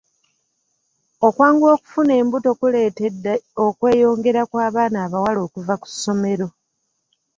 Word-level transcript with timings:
Okwanguwa 1.27 1.69
okufuna 1.77 2.11
embuto 2.21 2.51
kuleetedde 2.59 3.33
okweyongera 3.65 4.41
kw'abaana 4.49 4.97
abawala 5.05 5.39
okuva 5.47 5.73
ku 5.81 5.87
ssomero. 5.93 6.47